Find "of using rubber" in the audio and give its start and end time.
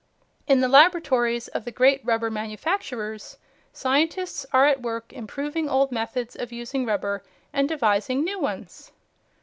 6.35-7.21